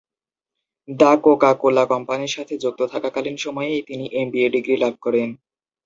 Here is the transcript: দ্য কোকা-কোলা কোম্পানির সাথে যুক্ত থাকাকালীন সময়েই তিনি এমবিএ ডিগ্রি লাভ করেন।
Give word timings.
দ্য 0.89 1.11
কোকা-কোলা 1.23 1.83
কোম্পানির 1.91 2.35
সাথে 2.35 2.53
যুক্ত 2.63 2.81
থাকাকালীন 2.93 3.35
সময়েই 3.37 3.81
তিনি 3.87 4.05
এমবিএ 4.13 4.47
ডিগ্রি 4.55 4.75
লাভ 4.77 4.93
করেন। 5.01 5.29